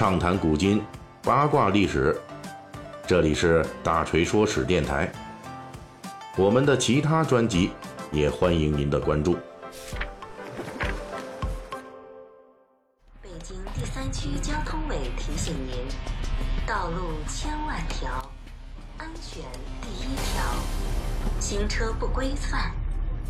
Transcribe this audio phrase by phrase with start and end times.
[0.00, 0.80] 畅谈古今，
[1.22, 2.18] 八卦历史。
[3.06, 5.12] 这里是大锤说史电台。
[6.38, 7.68] 我们的其他专辑
[8.10, 9.34] 也欢迎您的关注。
[13.20, 15.76] 北京第三区交通委提醒您：
[16.66, 18.08] 道路千万条，
[18.96, 19.44] 安全
[19.82, 20.42] 第一条。
[21.38, 22.72] 行车不规范，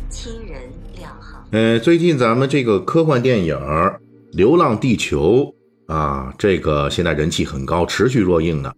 [0.09, 1.43] 亲人两行。
[1.51, 3.55] 呃，最近咱们这个科幻电影
[4.31, 5.53] 《流浪地球》
[5.91, 8.73] 啊，这个现在人气很高，持续热映的。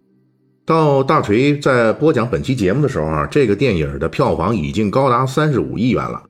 [0.66, 6.20] 到大锤在播讲本期节目的时候啊，这个电影的票房已经高达三十五亿元了，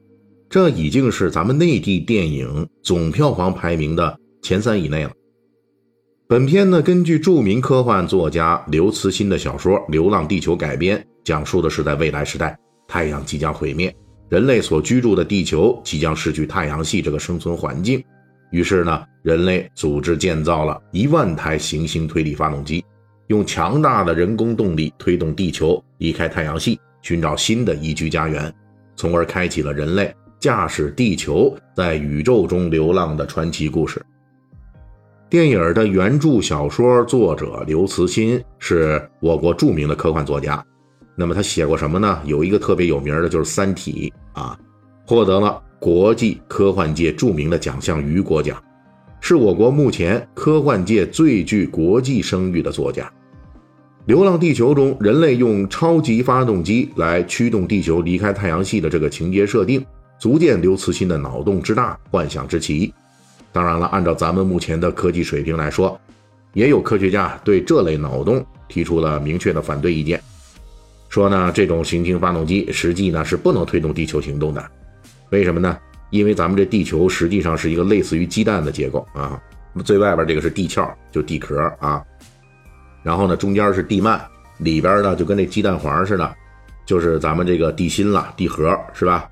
[0.51, 5.10] 这已经是咱们内地电影总票房排名的前三以内了。
[6.29, 13.95] 本片呢，根据著名科幻作家刘慈欣的小说《流浪地球》改编，讲述的是在未来时代，太阳即将毁灭，
[14.29, 18.02] 人类所居住的地球即将失去太阳系这个生存环境。
[18.54, 22.84] 于是呢，人类组织建造了一万台行星推力发动机。
[23.26, 28.54] 用强大的人工动力推动地球离开太阳系，寻找新的宜居家园，
[28.95, 34.01] 从而开启了人类驾驶地球在宇宙中流浪的传奇故事。
[35.29, 40.64] 电影的原著小说作者刘慈欣是我国著名的科幻作家，
[41.16, 42.23] 那么他写过什么呢？
[42.24, 44.57] 有一个特别有名的，就是《三体》啊，
[45.04, 48.57] 获得了国际科幻界著名的奖项雨果奖。
[49.21, 53.04] 是我国目前科幻界最具国际声誉的作家。
[54.07, 59.85] 《流浪地球》中，人类用超级发动机来驱动地球离开太阳系的这个情节设定，
[60.18, 62.91] 足见刘慈欣的脑洞之大、幻想之奇。
[63.52, 66.00] 当然了，按照咱们目前的科技水平来说，
[66.54, 70.19] 也有科学家对这类脑洞提出了明确的反对意见，
[71.10, 74.71] 说呢，这种行星发动机实际呢是不能推动地球行动的。
[75.34, 75.77] 为什么呢？
[76.10, 79.43] 因为咱们这地球实际上是一个类似于鸡蛋的结构啊，
[79.84, 82.00] 最外边这个是地壳，就地壳啊，
[83.03, 84.21] 然后呢中间是地幔，
[84.59, 86.34] 里边呢就跟那鸡蛋黄似的，
[86.86, 89.28] 就是咱们这个地心了，地核是吧？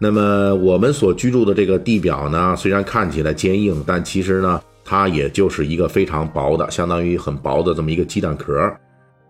[0.00, 8.52] 那么我们所居住的这个地表呢，虽然看起来坚硬，但其实呢它也就是一个非常薄的，相当于很薄的这么一个鸡蛋壳。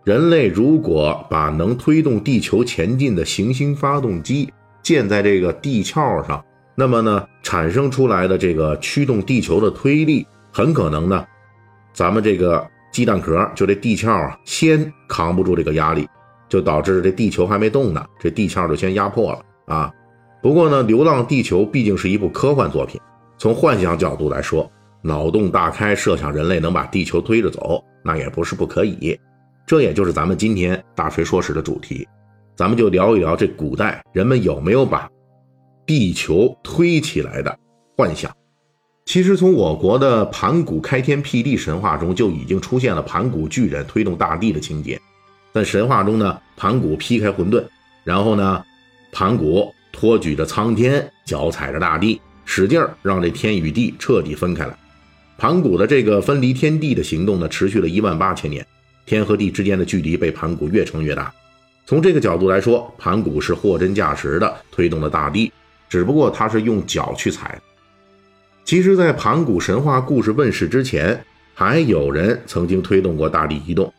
[0.03, 4.51] 人类如果把能推动地球前进的行星发动机
[4.85, 10.23] 建在这个地壳上，那么呢，产生出来的这个驱动地球的推力，
[10.53, 11.25] 很可能呢，
[11.91, 16.07] 咱们这个鸡蛋壳就这地壳啊，先扛不住这个压力，
[16.47, 19.91] 就导致这地球还没动呢，这地壳就先压破了啊。
[20.39, 23.01] 不过呢，《流浪地球》毕竟是一部科幻作品，
[23.39, 24.71] 从幻想角度来说，
[25.01, 29.19] 脑洞大开，设想人类能把地球推着走，那也不是不可以。
[29.65, 32.07] 这也就是咱们今天大锤说史的主题，
[32.55, 35.09] 咱们就聊一聊这古代人们有没有把。
[35.85, 37.55] 地球推起来的
[37.95, 38.35] 幻想，
[39.05, 44.99] 其实从我国的盘古开天辟地神话中就已经出现了盘古巨人推动大地的情节。
[45.53, 47.63] 在神话中呢，盘古劈开混沌，
[48.03, 48.65] 然后呢，
[49.11, 54.75] 盘古托举着苍天，脚踩着大地，使劲儿让这天与地彻底分开了。
[55.37, 58.65] 盘古的这个分离天地的行动呢，持续了一万八千年，
[59.05, 61.31] 天和地之间的距离被盘古越撑越大。
[61.85, 65.51] 从这个角度来说，盘古是货真价实的推动了大地。
[65.87, 67.61] 只不过他是用脚去踩。
[68.65, 71.23] 其实，在盘古神话故事问世之前，
[71.53, 73.93] 还有人曾经推动过大地移动，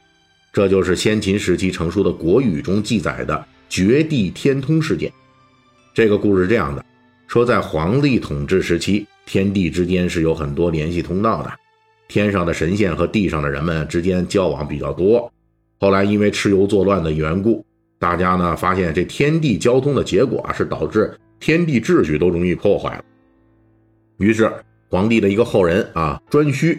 [0.52, 5.10] 这就是先秦时期成书的《国语》中记载的绝地天通事件。
[5.94, 6.84] 这个故事是这样的：
[7.28, 11.52] 说在黄帝统治时期，天地之间是有很多联系通道的，
[12.08, 15.32] 天上的神仙和地上的人们之间交往比较多。
[15.78, 17.64] 后来因为蚩尤作乱的缘故，
[17.98, 21.12] 大家呢发现这天地交通的结果啊，是导致。
[21.38, 23.04] 天地秩序都容易破坏了，
[24.16, 24.50] 于是
[24.88, 26.78] 皇帝的一个后人啊，颛顼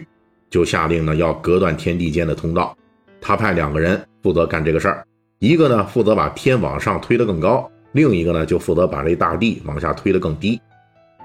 [0.50, 2.76] 就下令呢，要隔断天地间的通道。
[3.20, 5.06] 他派两个人负责干这个事儿，
[5.38, 10.60] 一个呢负责把天往上推得更高，另一个呢就负责把这大地往下推得更低，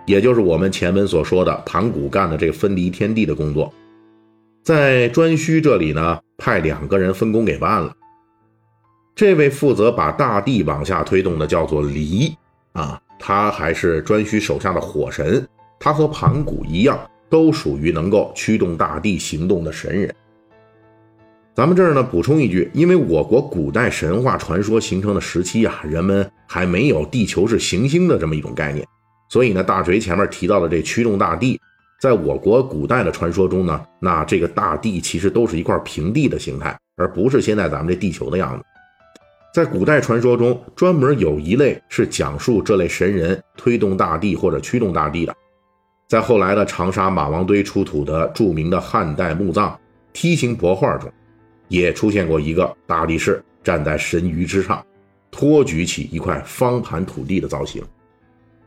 [0.06, 3.74] 也就是我们前文所说的盘古干的这分离天地的工作。
[4.62, 7.92] 在颛顼这里呢，派两个人分工给办了。
[9.16, 12.36] 这位负责把大地往下推动的叫做离
[12.74, 13.00] 啊。
[13.20, 15.48] 他还是颛顼手下的火神，
[15.80, 17.00] 他和盘古一样，
[17.30, 20.14] 都属于能够驱动大地行动的神人。
[21.56, 28.86] 咱们这儿呢补充一句，因为我国古代神话传说形成的时期啊，人们还没有地球是行星的这么一种概念，
[29.30, 31.58] 所以呢，大锤前面提到的这驱动大地，
[32.02, 38.66] 在我国古代的传说中呢，那这个大地其实都是一块平地的形态，而不是现在咱们这地球的样子。
[39.54, 45.36] 在古代传说中，专门有一类是讲述这类神人推动大地或者驱动大地的。
[46.08, 49.78] 在后来的长沙马王堆出土的著名的汉代墓葬，
[50.12, 51.08] 梯形帛画中，
[51.68, 54.84] 也出现过一个大力士站在神鱼之上，
[55.30, 57.84] 托举起一块方盘土地的造型。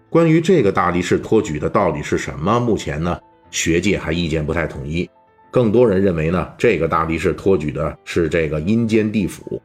[0.08, 3.18] 关于这个大力士托举的到底是什么，目前呢，
[3.50, 5.10] 学界还意见不太统一。
[5.50, 9.60] 更多人认为呢，这个大力士托举的是这个阴间地府。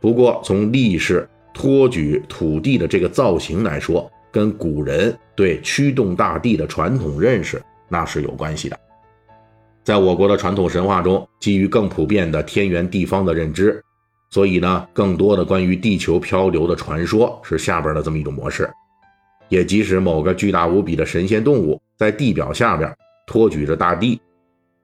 [0.00, 8.78] 不过，从力士托举土地的这个造型来说，跟古人对驱动大地的传统认识那是有关系的。
[9.82, 13.82] 在我国的传统神话中，基于更普遍的天圆地方的认知，
[14.30, 18.70] 所以呢，更多的关于地球漂流的传说是下边的这么一种模式。
[19.48, 22.94] 也即使某个巨大无比的神仙动物在地表下边
[23.26, 24.20] 托举着大地，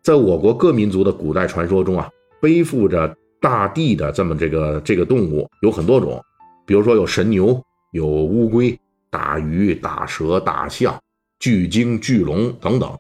[0.03, 2.11] 在我国各民族的古代传说中啊，
[2.41, 3.17] 背负着
[3.47, 6.21] 大地的这么这个这个动物有很多种，
[6.67, 7.63] 比如说有神牛、
[7.93, 8.77] 有乌龟、
[9.09, 10.99] 大鱼、大蛇、大象、
[11.39, 12.91] 巨鲸、巨龙等等。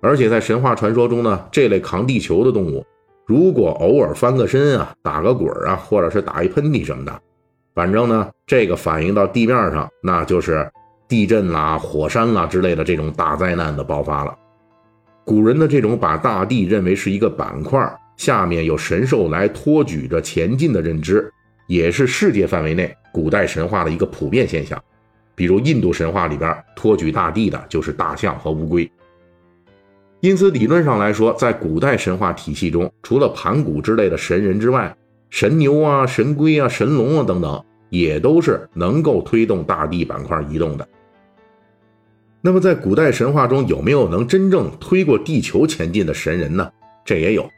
[0.00, 2.84] 而且在神话传说中呢，这类扛地球的动物，
[3.24, 7.20] 如果偶尔翻个身啊、打个滚啊，或者是打一喷嚏什么的，
[7.72, 10.68] 反正呢，这个反映到地面上，那就是。
[11.08, 14.36] 地震啦、火山啦之类的这种大灾难的爆发了，
[15.24, 17.80] 古人的这种把大地认为是一个板块，
[18.18, 21.32] 下面有神兽来托举着前进的认知，
[21.68, 24.78] 也是世界范围内古代神话的一个普遍现象。
[25.34, 28.90] 比如印度神话里边托举大地的就是大象和乌龟。
[30.20, 34.92] 因此，理论上来说，在古代神话体系中，除了盘古之类的神人之外，
[35.30, 40.88] 神牛啊、神龟啊、神龙啊等等，也都是能够推动大地板块移动的。
[42.40, 46.68] 那么，在古代神话中，有没有能真正推过地球前进的神人呢？
[47.04, 47.48] 这也有，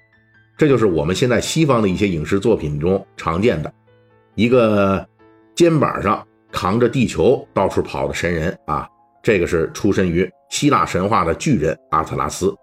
[0.60, 3.72] 这就是我们现在西方的一些影视作品中常见的，
[4.34, 5.02] 一个
[5.54, 6.22] 肩膀上
[6.52, 8.86] 扛着地球到处跑的神人啊。
[9.22, 12.54] 这个是出身于希腊神话的巨人阿特拉斯。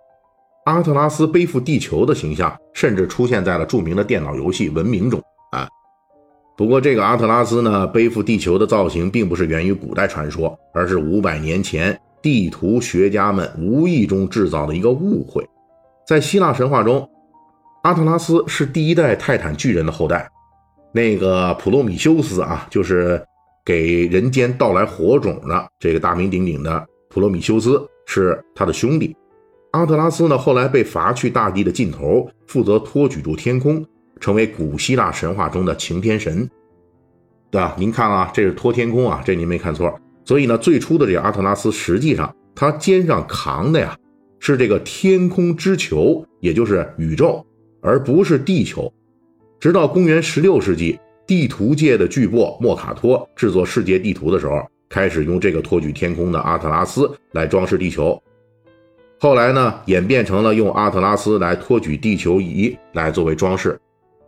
[0.66, 5.20] 阿特拉斯背负地球的形象，甚至出现在了著名的电脑游戏《文明》中
[5.52, 5.68] 啊。
[6.56, 12.00] 不过，这个阿特拉斯呢，背负地球的造型，并不是源于古代传说，而是五百年前。
[12.22, 15.44] 地图学家们无意中制造的一个误会，
[16.06, 17.10] 在希腊神话中，
[17.84, 20.30] 阿特拉斯是第一代泰坦巨人的后代。
[20.92, 23.24] 那个普罗米修斯啊，就是
[23.64, 29.16] 给人间带来火种的这个大名鼎鼎的普罗米修斯是他的兄弟。
[29.72, 33.86] 阿特拉斯呢，后来被罚去大地的尽头，负责托举住天空，
[34.20, 36.50] 成为古希腊神话中的擎天神，
[37.52, 37.76] 对吧？
[37.78, 39.94] 您看啊，这是托天空啊，这您没看错。
[40.26, 43.96] 所以呢，最初的这阿特拉斯，实际上他肩上扛的呀，
[44.40, 47.46] 是这个天空之球，也就是宇宙，
[47.88, 48.92] 而不是地球。
[49.60, 58.22] 直到公元十六世纪，地图界的巨擘莫卡托制作世界地图的时候，开始用这个托举天空的阿特拉斯来装饰地球。
[59.20, 63.80] 后来呢，演变成了用阿特拉斯来托举地球仪来作为装饰。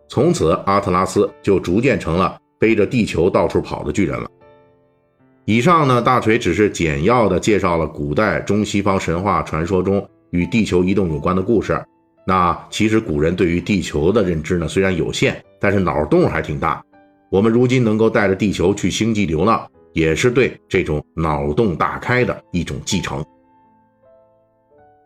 [0.08, 4.28] 从此，阿特拉斯就逐渐成了背着地球到处跑的巨人了。
[5.46, 11.80] 以上呢，大锤只是简要的介绍了古代中西方神话传说中与地球移动有关的故事。
[12.30, 16.80] 那其实古人对于地球的认知呢，虽然有限，但是脑洞还挺大。
[17.31, 23.26] 我们如今能够带着地球去星际流浪，也是对这种脑洞大开的一种继承。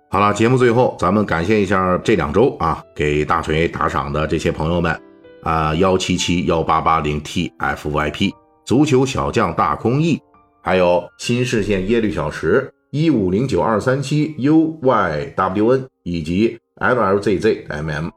[0.09, 5.01] 好了，节目最后，咱们感谢一下这两周啊给大锤打赏的这些朋友们
[5.43, 8.33] 啊，幺七七幺八八零 tfyp
[8.65, 10.19] 足球小将大空翼。
[10.61, 18.11] 还有新视线耶律小时一五零九二三七 UYWN 以及 LLZZMM，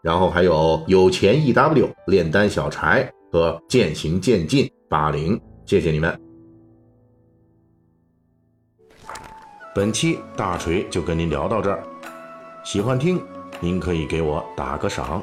[0.00, 6.16] 然后还有有钱 EW 炼丹小柴和渐行渐进八零，谢谢你们。
[9.74, 11.82] 本期大锤就跟您聊到这儿，
[12.64, 13.20] 喜欢听
[13.58, 15.20] 您可以给我打个赏。